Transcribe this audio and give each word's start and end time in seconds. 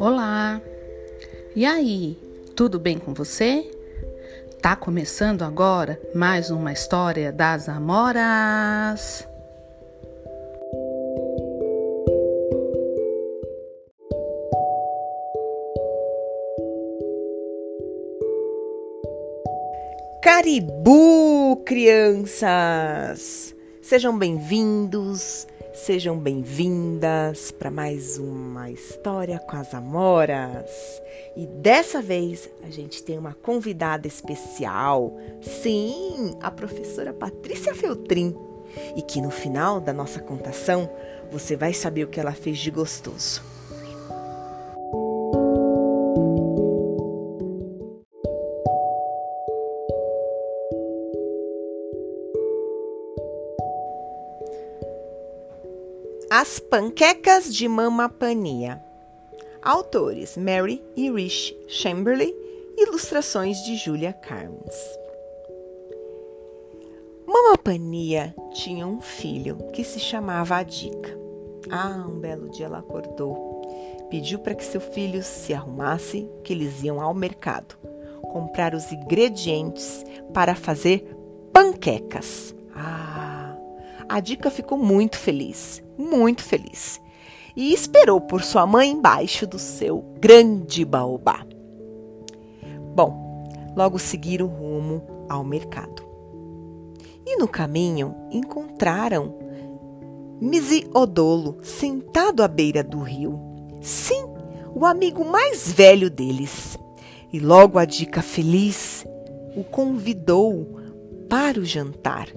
Olá! 0.00 0.62
E 1.56 1.66
aí, 1.66 2.16
tudo 2.54 2.78
bem 2.78 3.00
com 3.00 3.12
você? 3.12 3.68
Tá 4.62 4.76
começando 4.76 5.42
agora 5.42 6.00
mais 6.14 6.50
uma 6.52 6.72
história 6.72 7.32
das 7.32 7.68
Amoras! 7.68 9.26
Caribu, 20.22 21.60
crianças! 21.66 23.52
Sejam 23.82 24.16
bem-vindos 24.16 25.44
Sejam 25.84 26.18
bem-vindas 26.18 27.52
para 27.52 27.70
mais 27.70 28.18
uma 28.18 28.68
história 28.68 29.38
com 29.38 29.56
as 29.56 29.72
Amoras. 29.72 30.68
E 31.36 31.46
dessa 31.46 32.02
vez 32.02 32.50
a 32.64 32.68
gente 32.68 33.00
tem 33.02 33.16
uma 33.16 33.32
convidada 33.32 34.08
especial. 34.08 35.16
Sim, 35.40 36.36
a 36.42 36.50
professora 36.50 37.12
Patrícia 37.12 37.76
Feltrin. 37.76 38.36
E 38.96 39.02
que 39.02 39.20
no 39.20 39.30
final 39.30 39.80
da 39.80 39.92
nossa 39.92 40.20
contação 40.20 40.90
você 41.30 41.54
vai 41.54 41.72
saber 41.72 42.04
o 42.04 42.08
que 42.08 42.18
ela 42.18 42.32
fez 42.32 42.58
de 42.58 42.72
gostoso. 42.72 43.40
As 56.30 56.60
Panquecas 56.60 57.54
de 57.54 57.66
Mamapania. 57.66 58.84
Autores 59.62 60.36
Mary 60.36 60.84
e 60.94 61.10
Rich 61.10 61.56
Chamberlain, 61.66 62.34
ilustrações 62.76 63.56
de 63.64 63.76
Julia 63.76 64.12
Carnes. 64.12 64.76
Mamapania 67.26 68.34
tinha 68.52 68.86
um 68.86 69.00
filho 69.00 69.56
que 69.72 69.82
se 69.82 69.98
chamava 69.98 70.56
Adica. 70.56 71.18
Ah, 71.70 72.04
um 72.06 72.20
belo 72.20 72.50
dia 72.50 72.66
ela 72.66 72.80
acordou. 72.80 73.62
Pediu 74.10 74.38
para 74.38 74.54
que 74.54 74.64
seu 74.64 74.82
filho 74.82 75.22
se 75.22 75.54
arrumasse, 75.54 76.28
que 76.44 76.52
eles 76.52 76.82
iam 76.82 77.00
ao 77.00 77.14
mercado 77.14 77.74
comprar 78.20 78.74
os 78.74 78.92
ingredientes 78.92 80.04
para 80.34 80.54
fazer 80.54 81.10
panquecas. 81.54 82.54
Ah, 82.76 83.56
a 84.06 84.20
Dica 84.20 84.50
ficou 84.50 84.76
muito 84.76 85.16
feliz 85.16 85.87
muito 85.98 86.42
feliz 86.42 87.00
e 87.56 87.72
esperou 87.72 88.20
por 88.20 88.44
sua 88.44 88.64
mãe 88.64 88.90
embaixo 88.90 89.44
do 89.44 89.58
seu 89.58 90.04
grande 90.20 90.84
baobá. 90.84 91.44
Bom, 92.94 93.48
logo 93.76 93.98
seguiram 93.98 94.46
rumo 94.46 95.02
ao 95.28 95.42
mercado. 95.42 96.06
E 97.26 97.36
no 97.36 97.48
caminho 97.48 98.14
encontraram 98.30 99.34
Misiodolo 100.40 101.58
sentado 101.62 102.44
à 102.44 102.48
beira 102.48 102.84
do 102.84 103.00
rio. 103.00 103.40
Sim, 103.82 104.24
o 104.72 104.86
amigo 104.86 105.24
mais 105.24 105.70
velho 105.72 106.08
deles. 106.08 106.78
E 107.32 107.40
logo 107.40 107.76
a 107.76 107.84
dica 107.84 108.22
feliz 108.22 109.04
o 109.56 109.64
convidou 109.64 110.78
para 111.28 111.58
o 111.58 111.64
jantar, 111.64 112.28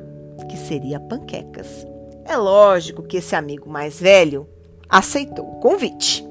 que 0.49 0.57
seria 0.57 0.99
panquecas. 0.99 1.85
É 2.25 2.37
lógico 2.37 3.03
que 3.03 3.17
esse 3.17 3.35
amigo 3.35 3.69
mais 3.69 3.99
velho 3.99 4.47
aceitou 4.89 5.45
o 5.45 5.59
convite. 5.59 6.25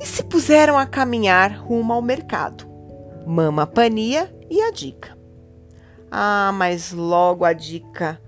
E 0.00 0.06
se 0.06 0.22
puseram 0.24 0.78
a 0.78 0.86
caminhar 0.86 1.52
rumo 1.52 1.92
ao 1.92 2.02
mercado. 2.02 2.66
Mama 3.26 3.66
Pania 3.66 4.34
e 4.50 4.60
a 4.60 4.70
Dica. 4.70 5.16
Ah, 6.10 6.50
mas 6.54 6.92
logo 6.92 7.44
a 7.44 7.52
Dica, 7.52 8.20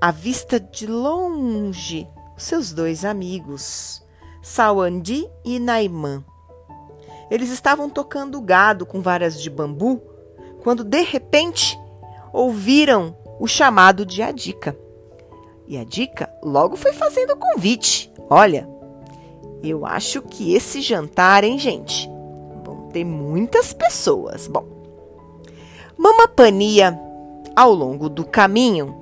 à 0.00 0.10
vista 0.10 0.58
de 0.58 0.86
longe, 0.86 2.06
seus 2.36 2.72
dois 2.72 3.04
amigos, 3.04 4.02
Sawandi 4.42 5.26
e 5.44 5.58
Naimã. 5.58 6.24
Eles 7.30 7.50
estavam 7.50 7.88
tocando 7.88 8.40
gado 8.40 8.84
com 8.84 9.00
varas 9.00 9.40
de 9.40 9.48
bambu 9.48 10.02
quando 10.62 10.84
de 10.84 11.02
repente 11.02 11.78
ouviram 12.32 13.16
o 13.38 13.46
chamado 13.46 14.04
de 14.04 14.22
a 14.22 14.30
dica. 14.30 14.76
E 15.66 15.76
a 15.76 15.84
dica 15.84 16.30
logo 16.42 16.76
foi 16.76 16.92
fazendo 16.92 17.32
o 17.32 17.36
convite. 17.36 18.12
Olha, 18.30 18.68
eu 19.62 19.84
acho 19.84 20.22
que 20.22 20.54
esse 20.54 20.80
jantar, 20.80 21.44
hein, 21.44 21.58
gente? 21.58 22.08
Vão 22.64 22.88
ter 22.92 23.04
muitas 23.04 23.72
pessoas. 23.72 24.46
Bom, 24.46 24.64
Mama 25.96 26.28
Pania, 26.28 26.98
ao 27.54 27.72
longo 27.72 28.08
do 28.08 28.24
caminho, 28.24 28.94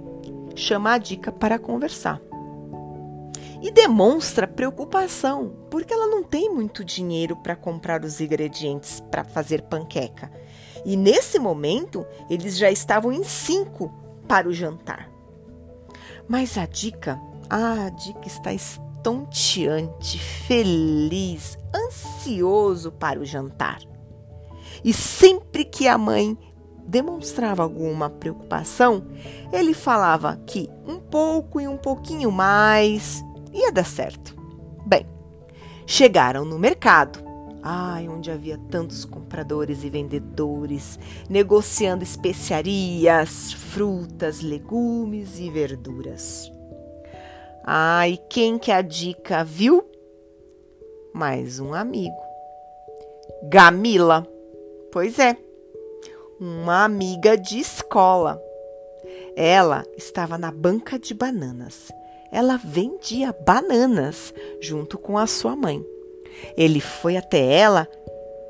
chama 0.54 0.92
a 0.92 0.98
dica 0.98 1.30
para 1.30 1.58
conversar. 1.58 2.20
E 3.60 3.70
demonstra 3.70 4.46
preocupação, 4.46 5.54
porque 5.70 5.92
ela 5.92 6.06
não 6.06 6.22
tem 6.22 6.52
muito 6.52 6.84
dinheiro 6.84 7.36
para 7.36 7.56
comprar 7.56 8.04
os 8.04 8.20
ingredientes 8.20 9.00
para 9.10 9.24
fazer 9.24 9.62
panqueca. 9.62 10.30
E 10.84 10.96
nesse 10.96 11.38
momento, 11.38 12.06
eles 12.28 12.58
já 12.58 12.70
estavam 12.70 13.10
em 13.10 13.24
cinco 13.24 14.03
para 14.26 14.48
o 14.48 14.52
jantar. 14.52 15.10
Mas 16.28 16.56
a 16.56 16.66
dica, 16.66 17.20
ah, 17.50 17.86
a 17.86 17.90
dica 17.90 18.26
está 18.26 18.52
estonteante, 18.52 20.18
feliz, 20.18 21.58
ansioso 21.74 22.92
para 22.92 23.20
o 23.20 23.24
jantar. 23.24 23.80
E 24.82 24.92
sempre 24.92 25.64
que 25.64 25.88
a 25.88 25.96
mãe 25.96 26.36
demonstrava 26.86 27.62
alguma 27.62 28.10
preocupação, 28.10 29.06
ele 29.52 29.72
falava 29.72 30.38
que 30.46 30.68
um 30.86 30.98
pouco 30.98 31.60
e 31.60 31.66
um 31.66 31.76
pouquinho 31.76 32.30
mais 32.30 33.24
ia 33.52 33.72
dar 33.72 33.86
certo. 33.86 34.36
Bem, 34.86 35.06
chegaram 35.86 36.44
no 36.44 36.58
mercado 36.58 37.23
Ai, 37.66 38.10
onde 38.10 38.30
havia 38.30 38.58
tantos 38.70 39.06
compradores 39.06 39.84
e 39.84 39.88
vendedores 39.88 40.98
negociando 41.30 42.04
especiarias, 42.04 43.54
frutas, 43.54 44.42
legumes 44.42 45.38
e 45.38 45.48
verduras. 45.48 46.52
Ai, 47.64 48.18
quem 48.28 48.58
que 48.58 48.70
a 48.70 48.82
dica 48.82 49.42
viu? 49.42 49.82
Mais 51.14 51.58
um 51.58 51.72
amigo. 51.72 52.20
Gamila. 53.44 54.28
Pois 54.92 55.18
é, 55.18 55.34
uma 56.38 56.84
amiga 56.84 57.34
de 57.34 57.58
escola. 57.58 58.38
Ela 59.34 59.86
estava 59.96 60.36
na 60.36 60.52
banca 60.52 60.98
de 60.98 61.14
bananas. 61.14 61.90
Ela 62.30 62.58
vendia 62.58 63.32
bananas 63.32 64.34
junto 64.60 64.98
com 64.98 65.16
a 65.16 65.26
sua 65.26 65.56
mãe. 65.56 65.93
Ele 66.56 66.80
foi 66.80 67.16
até 67.16 67.44
ela 67.44 67.88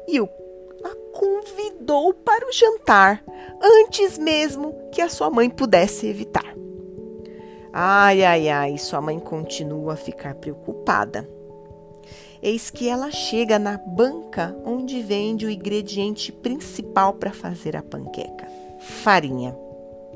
e 0.08 0.20
o 0.20 0.28
a 0.84 1.18
convidou 1.18 2.12
para 2.12 2.46
o 2.46 2.52
jantar, 2.52 3.24
antes 3.62 4.18
mesmo 4.18 4.74
que 4.92 5.00
a 5.00 5.08
sua 5.08 5.30
mãe 5.30 5.48
pudesse 5.48 6.06
evitar. 6.06 6.54
Ai, 7.72 8.22
ai, 8.22 8.48
ai, 8.48 8.78
sua 8.78 9.00
mãe 9.00 9.18
continua 9.18 9.94
a 9.94 9.96
ficar 9.96 10.34
preocupada. 10.34 11.28
Eis 12.42 12.70
que 12.70 12.88
ela 12.88 13.10
chega 13.10 13.58
na 13.58 13.78
banca 13.78 14.54
onde 14.66 15.02
vende 15.02 15.46
o 15.46 15.50
ingrediente 15.50 16.30
principal 16.30 17.14
para 17.14 17.32
fazer 17.32 17.74
a 17.74 17.82
panqueca: 17.82 18.46
farinha. 18.78 19.56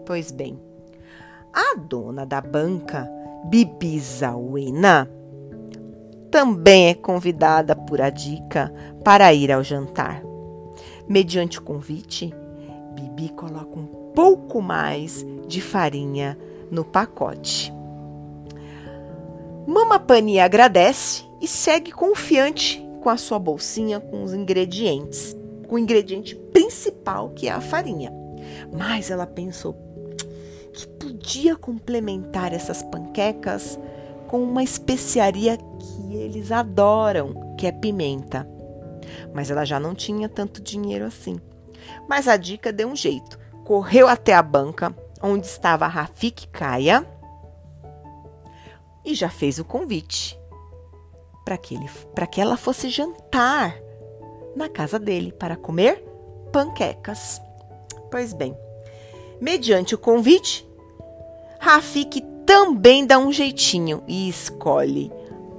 Pois 0.05 0.31
bem, 0.31 0.61
a 1.53 1.75
dona 1.77 2.27
da 2.27 2.41
banca, 2.41 3.09
Bibi 3.47 3.99
Zawena, 3.99 5.11
também 6.31 6.89
é 6.89 6.95
convidada 6.95 7.75
por 7.75 8.01
a 8.01 8.11
dica 8.11 8.73
para 9.05 9.33
ir 9.33 9.51
ao 9.51 9.63
jantar. 9.63 10.23
Mediante 11.09 11.59
o 11.59 11.63
convite, 11.63 12.35
Bibi 12.95 13.31
coloca 13.31 13.79
um 13.79 13.87
pouco 14.15 14.61
mais 14.61 15.25
de 15.47 15.61
farinha 15.61 16.39
no 16.71 16.85
pacote. 16.85 17.73
Mama 19.67 19.99
Pani 19.99 20.41
agradece 20.41 21.25
e 21.41 21.47
segue 21.47 21.93
confiante 21.93 22.83
com 23.01 23.09
a 23.09 23.17
sua 23.17 23.39
bolsinha 23.39 24.01
com 24.01 24.23
os 24.23 24.35
ingredientes, 24.35 25.37
com 25.67 25.77
o 25.77 25.79
ingrediente 25.79 26.35
principal 26.35 27.31
que 27.31 27.49
é 27.49 27.53
a 27.53 27.61
farinha. 27.61 28.13
Mas 28.73 29.11
ela 29.11 29.27
pensou 29.27 29.77
que 30.73 30.87
podia 30.87 31.57
complementar 31.57 32.53
essas 32.53 32.83
panquecas 32.83 33.79
com 34.29 34.43
uma 34.43 34.63
especiaria 34.63 35.57
que 35.57 36.15
eles 36.15 36.53
adoram, 36.53 37.57
que 37.57 37.67
é 37.67 37.73
pimenta. 37.73 38.47
Mas 39.35 39.51
ela 39.51 39.65
já 39.65 39.81
não 39.81 39.95
tinha 39.95 40.29
tanto 40.29 40.63
dinheiro 40.63 41.05
assim. 41.05 41.41
Mas 42.07 42.29
a 42.29 42.37
dica 42.37 42.73
deu 42.73 42.89
um 42.89 42.95
jeito. 42.95 43.39
Correu 43.65 44.07
até 44.07 44.35
a 44.35 44.43
banca 44.43 44.95
onde 45.23 45.47
estava 45.47 45.87
a 45.87 45.89
Rafik 45.89 46.47
Kaya 46.49 47.07
e 49.05 49.15
já 49.15 49.31
fez 49.31 49.59
o 49.59 49.65
convite 49.65 50.39
para 51.45 51.57
que, 51.57 51.75
ele, 51.75 51.89
que 52.31 52.41
ela 52.41 52.57
fosse 52.57 52.91
jantar 52.91 53.75
na 54.55 54.69
casa 54.69 54.99
dele 54.99 55.33
para 55.33 55.57
comer 55.57 56.05
panquecas. 56.53 57.41
Pois 58.11 58.35
bem, 58.35 58.57
mediante 59.41 59.95
o 59.95 59.99
convite, 59.99 60.69
Rafik 61.59 62.23
também 62.49 63.05
dá 63.05 63.19
um 63.19 63.31
jeitinho 63.31 64.03
e 64.09 64.27
escolhe 64.27 65.13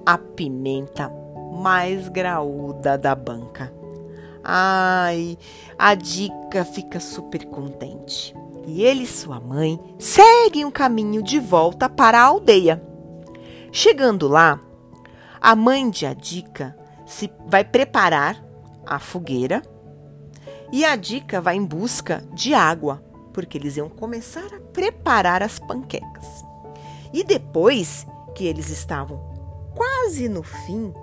a 0.03 0.18
pimenta 0.18 1.13
mais 1.53 2.09
graúda 2.09 2.97
da 2.97 3.13
banca. 3.13 3.71
Ai, 4.44 5.38
a 5.77 5.94
dica 5.94 6.65
fica 6.65 7.00
super 7.00 7.45
contente. 7.45 8.36
E 8.65 8.81
ele 8.81 9.03
e 9.03 9.07
sua 9.07 9.39
mãe 9.39 9.80
seguem 10.00 10.65
o 10.65 10.71
caminho 10.71 11.21
de 11.21 11.39
volta 11.39 11.88
para 11.88 12.19
a 12.19 12.24
aldeia. 12.24 12.81
Chegando 13.71 14.27
lá, 14.27 14.59
a 15.39 15.56
mãe 15.56 15.91
de 15.91 16.07
Adica 16.07 16.75
se 17.06 17.31
vai 17.45 17.63
preparar 17.63 18.44
a 18.83 18.97
fogueira 18.97 19.62
e 20.71 20.83
a 20.83 20.95
Dica 20.95 21.39
vai 21.39 21.56
em 21.56 21.63
busca 21.63 22.24
de 22.33 22.56
água, 22.56 23.03
porque 23.31 23.59
eles 23.59 23.77
iam 23.77 23.89
começar 23.89 24.51
a 24.56 24.59
preparar 24.74 25.44
as 25.44 25.59
panquecas. 25.59 26.49
E 27.14 27.24
depois 27.24 28.06
que 28.36 28.46
eles 28.46 28.70
estavam 28.70 29.20
quase 29.76 30.30
no 30.30 30.44
fim, 30.44 30.94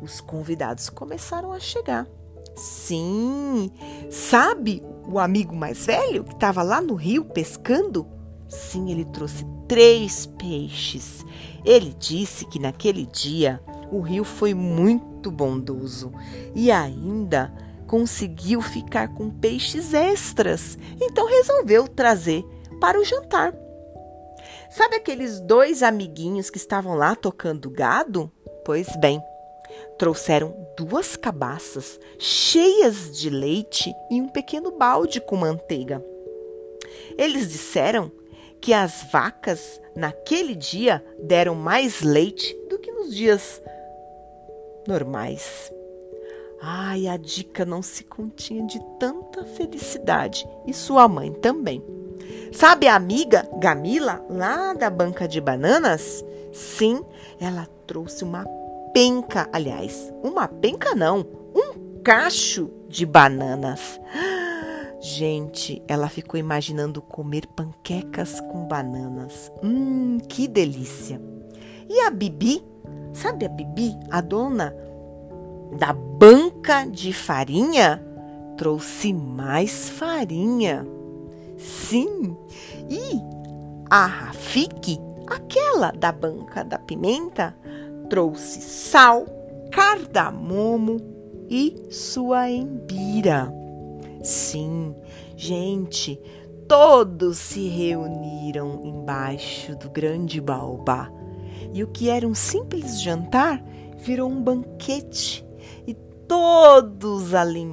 os 0.00 0.20
convidados 0.20 0.88
começaram 0.88 1.52
a 1.52 1.60
chegar. 1.60 2.06
Sim, 2.54 3.70
sabe 4.10 4.82
o 5.06 5.18
amigo 5.18 5.54
mais 5.54 5.86
velho 5.86 6.24
que 6.24 6.34
estava 6.34 6.62
lá 6.62 6.80
no 6.80 6.94
rio 6.94 7.24
pescando? 7.24 8.06
Sim, 8.48 8.90
ele 8.90 9.04
trouxe 9.06 9.46
três 9.66 10.26
peixes. 10.26 11.24
Ele 11.64 11.94
disse 11.98 12.44
que 12.44 12.58
naquele 12.58 13.06
dia 13.06 13.62
o 13.90 14.00
rio 14.00 14.24
foi 14.24 14.52
muito 14.52 15.30
bondoso 15.30 16.12
e 16.54 16.70
ainda 16.70 17.52
conseguiu 17.86 18.60
ficar 18.60 19.08
com 19.08 19.30
peixes 19.30 19.94
extras. 19.94 20.76
Então 21.00 21.26
resolveu 21.26 21.88
trazer 21.88 22.44
para 22.80 23.00
o 23.00 23.04
jantar. 23.04 23.54
Sabe 24.72 24.96
aqueles 24.96 25.38
dois 25.38 25.82
amiguinhos 25.82 26.48
que 26.48 26.56
estavam 26.56 26.94
lá 26.94 27.14
tocando 27.14 27.68
gado? 27.68 28.32
Pois 28.64 28.96
bem, 28.96 29.22
trouxeram 29.98 30.56
duas 30.78 31.14
cabaças 31.14 32.00
cheias 32.18 33.14
de 33.18 33.28
leite 33.28 33.92
e 34.10 34.18
um 34.18 34.28
pequeno 34.28 34.70
balde 34.70 35.20
com 35.20 35.36
manteiga. 35.36 36.02
Eles 37.18 37.52
disseram 37.52 38.10
que 38.62 38.72
as 38.72 39.02
vacas 39.12 39.78
naquele 39.94 40.54
dia 40.54 41.04
deram 41.18 41.54
mais 41.54 42.00
leite 42.00 42.56
do 42.70 42.78
que 42.78 42.90
nos 42.90 43.14
dias 43.14 43.60
normais. 44.88 45.70
Ai, 46.62 47.08
a 47.08 47.18
dica 47.18 47.66
não 47.66 47.82
se 47.82 48.04
continha 48.04 48.64
de 48.64 48.80
tanta 48.98 49.44
felicidade 49.44 50.48
e 50.66 50.72
sua 50.72 51.06
mãe 51.08 51.30
também. 51.30 51.84
Sabe 52.52 52.86
a 52.86 52.94
amiga 52.94 53.48
Gamila, 53.58 54.24
lá 54.28 54.74
da 54.74 54.90
banca 54.90 55.26
de 55.26 55.40
bananas? 55.40 56.22
Sim, 56.52 57.02
ela 57.40 57.66
trouxe 57.86 58.22
uma 58.24 58.44
penca, 58.92 59.48
aliás, 59.50 60.12
uma 60.22 60.46
penca 60.46 60.94
não, 60.94 61.26
um 61.54 62.02
cacho 62.04 62.70
de 62.88 63.06
bananas. 63.06 63.98
Gente, 65.00 65.82
ela 65.88 66.10
ficou 66.10 66.38
imaginando 66.38 67.00
comer 67.00 67.46
panquecas 67.46 68.38
com 68.40 68.66
bananas. 68.68 69.50
Hum, 69.64 70.18
que 70.28 70.46
delícia! 70.46 71.20
E 71.88 72.00
a 72.00 72.10
Bibi, 72.10 72.62
sabe 73.14 73.46
a 73.46 73.48
Bibi, 73.48 73.98
a 74.10 74.20
dona 74.20 74.76
da 75.78 75.92
banca 75.94 76.84
de 76.84 77.14
farinha? 77.14 78.04
Trouxe 78.58 79.12
mais 79.12 79.88
farinha. 79.88 80.86
Sim, 81.62 82.36
e 82.90 83.20
a 83.88 84.06
Rafik, 84.06 84.98
aquela 85.28 85.92
da 85.92 86.10
banca 86.10 86.64
da 86.64 86.78
pimenta, 86.78 87.56
trouxe 88.10 88.60
sal, 88.60 89.26
cardamomo 89.70 90.98
e 91.48 91.86
sua 91.90 92.50
embira. 92.50 93.52
Sim, 94.22 94.94
gente, 95.36 96.20
todos 96.66 97.38
se 97.38 97.68
reuniram 97.68 98.80
embaixo 98.84 99.76
do 99.76 99.88
grande 99.88 100.40
baobá. 100.40 101.10
E 101.72 101.84
o 101.84 101.88
que 101.88 102.08
era 102.08 102.26
um 102.26 102.34
simples 102.34 103.00
jantar 103.00 103.62
virou 103.98 104.28
um 104.28 104.42
banquete. 104.42 105.46
E 105.86 105.94
todos 106.26 107.34
ali 107.34 107.68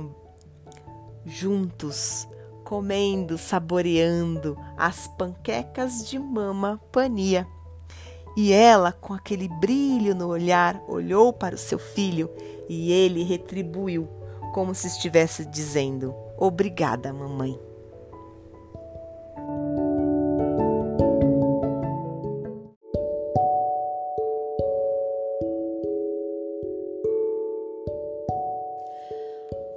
juntos, 1.25 2.27
comendo, 2.69 3.35
saboreando 3.35 4.55
as 4.77 5.07
panquecas 5.07 6.07
de 6.07 6.19
mama 6.19 6.79
Pania. 6.91 7.47
E 8.37 8.53
ela, 8.53 8.91
com 8.91 9.11
aquele 9.11 9.47
brilho 9.47 10.13
no 10.13 10.27
olhar, 10.27 10.79
olhou 10.87 11.33
para 11.33 11.55
o 11.55 11.57
seu 11.57 11.79
filho 11.79 12.29
e 12.69 12.91
ele 12.91 13.23
retribuiu, 13.23 14.07
como 14.53 14.75
se 14.75 14.85
estivesse 14.85 15.47
dizendo: 15.47 16.13
Obrigada, 16.37 17.11
mamãe. 17.11 17.59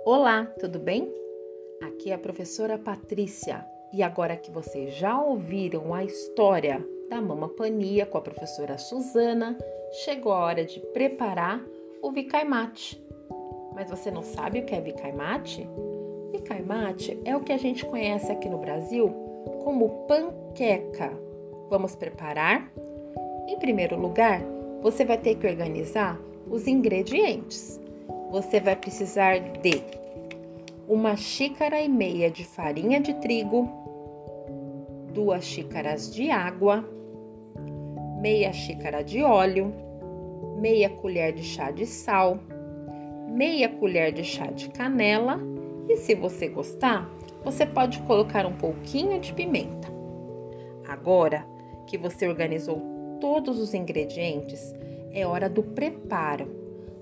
Olá, 0.04 0.44
tudo 0.60 0.78
bem? 0.78 1.21
Aqui 2.02 2.10
é 2.10 2.14
a 2.14 2.18
professora 2.18 2.76
Patrícia 2.76 3.64
e 3.92 4.02
agora 4.02 4.36
que 4.36 4.50
vocês 4.50 4.92
já 4.96 5.22
ouviram 5.22 5.94
a 5.94 6.02
história 6.02 6.84
da 7.08 7.20
Mama 7.20 7.48
Pania 7.48 8.04
com 8.04 8.18
a 8.18 8.20
professora 8.20 8.76
Suzana, 8.76 9.56
chegou 10.04 10.32
a 10.32 10.40
hora 10.40 10.64
de 10.64 10.80
preparar 10.80 11.64
o 12.02 12.10
Vicaimate. 12.10 13.00
Mas 13.72 13.88
você 13.88 14.10
não 14.10 14.24
sabe 14.24 14.58
o 14.58 14.64
que 14.64 14.74
é 14.74 14.80
Vicaimate? 14.80 15.68
Caimate 16.44 17.20
é 17.24 17.36
o 17.36 17.40
que 17.40 17.52
a 17.52 17.56
gente 17.56 17.86
conhece 17.86 18.32
aqui 18.32 18.48
no 18.48 18.58
Brasil 18.58 19.08
como 19.62 20.04
panqueca. 20.08 21.12
Vamos 21.70 21.94
preparar? 21.94 22.68
Em 23.46 23.56
primeiro 23.60 23.96
lugar, 23.96 24.42
você 24.82 25.04
vai 25.04 25.18
ter 25.18 25.36
que 25.36 25.46
organizar 25.46 26.20
os 26.50 26.66
ingredientes. 26.66 27.80
Você 28.32 28.58
vai 28.58 28.74
precisar 28.74 29.38
de 29.38 30.01
uma 30.88 31.16
xícara 31.16 31.80
e 31.80 31.88
meia 31.88 32.30
de 32.30 32.44
farinha 32.44 33.00
de 33.00 33.14
trigo, 33.14 33.68
duas 35.12 35.44
xícaras 35.44 36.12
de 36.12 36.30
água, 36.30 36.84
meia 38.20 38.52
xícara 38.52 39.02
de 39.02 39.22
óleo, 39.22 39.72
meia 40.58 40.88
colher 40.88 41.32
de 41.32 41.42
chá 41.42 41.70
de 41.70 41.86
sal, 41.86 42.38
meia 43.28 43.68
colher 43.68 44.12
de 44.12 44.24
chá 44.24 44.46
de 44.46 44.68
canela 44.70 45.40
e 45.88 45.96
se 45.96 46.14
você 46.14 46.48
gostar, 46.48 47.10
você 47.44 47.66
pode 47.66 48.00
colocar 48.02 48.46
um 48.46 48.54
pouquinho 48.54 49.20
de 49.20 49.32
pimenta. 49.32 49.88
Agora 50.86 51.44
que 51.86 51.98
você 51.98 52.28
organizou 52.28 52.80
todos 53.20 53.58
os 53.58 53.74
ingredientes, 53.74 54.74
é 55.12 55.26
hora 55.26 55.48
do 55.48 55.62
preparo. 55.62 56.48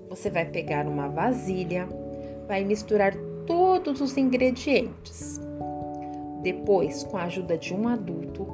Você 0.09 0.29
vai 0.29 0.45
pegar 0.45 0.87
uma 0.87 1.07
vasilha, 1.07 1.87
vai 2.47 2.63
misturar 2.63 3.15
todos 3.79 4.01
os 4.01 4.17
ingredientes. 4.17 5.39
Depois, 6.41 7.03
com 7.03 7.17
a 7.17 7.23
ajuda 7.23 7.57
de 7.57 7.73
um 7.73 7.87
adulto, 7.87 8.45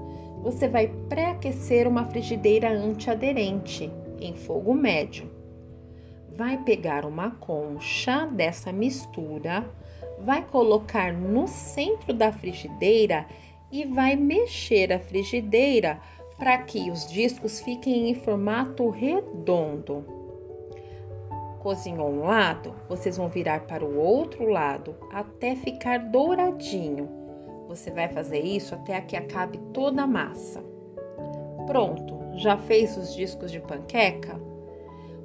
você 0.42 0.68
vai 0.68 0.88
pré-aquecer 1.10 1.88
uma 1.88 2.06
frigideira 2.06 2.70
antiaderente 2.70 3.92
em 4.20 4.36
fogo 4.36 4.74
médio. 4.74 5.30
Vai 6.36 6.58
pegar 6.64 7.06
uma 7.06 7.32
concha 7.32 8.26
dessa 8.26 8.72
mistura, 8.72 9.70
vai 10.20 10.46
colocar 10.46 11.12
no 11.12 11.48
centro 11.48 12.14
da 12.14 12.32
frigideira 12.32 13.26
e 13.72 13.86
vai 13.86 14.16
mexer 14.16 14.94
a 14.94 15.00
frigideira 15.00 16.00
para 16.38 16.58
que 16.60 16.92
os 16.92 17.12
discos 17.12 17.60
fiquem 17.60 18.10
em 18.10 18.16
formato 18.16 18.90
redondo. 18.90 20.17
Cozinhou 21.68 22.10
um 22.10 22.24
lado, 22.24 22.74
vocês 22.88 23.18
vão 23.18 23.28
virar 23.28 23.68
para 23.68 23.84
o 23.84 24.00
outro 24.00 24.48
lado 24.48 24.96
até 25.12 25.54
ficar 25.54 26.00
douradinho. 26.00 27.10
Você 27.68 27.92
vai 27.92 28.08
fazer 28.08 28.40
isso 28.40 28.74
até 28.74 29.02
que 29.02 29.18
acabe 29.18 29.58
toda 29.74 30.04
a 30.04 30.08
massa. 30.08 30.64
Pronto, 31.66 32.38
já 32.38 32.56
fez 32.58 32.96
os 32.96 33.14
discos 33.14 33.52
de 33.52 33.60
panqueca? 33.60 34.40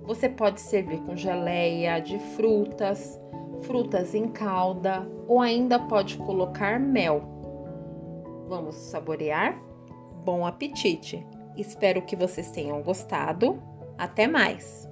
Você 0.02 0.28
pode 0.28 0.60
servir 0.60 1.00
com 1.02 1.14
geleia 1.14 2.00
de 2.00 2.18
frutas, 2.34 3.20
frutas 3.60 4.12
em 4.12 4.26
calda 4.26 5.08
ou 5.28 5.40
ainda 5.40 5.78
pode 5.78 6.16
colocar 6.16 6.80
mel. 6.80 7.22
Vamos 8.48 8.74
saborear? 8.74 9.62
Bom 10.24 10.44
apetite! 10.44 11.24
Espero 11.56 12.02
que 12.02 12.16
vocês 12.16 12.50
tenham 12.50 12.82
gostado. 12.82 13.62
Até 13.96 14.26
mais! 14.26 14.90